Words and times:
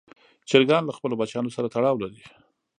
چرګان 0.49 0.83
له 0.85 0.93
خپلو 0.97 1.17
بچیانو 1.19 1.55
سره 1.55 1.71
تړاو 1.75 2.01
لري. 2.03 2.23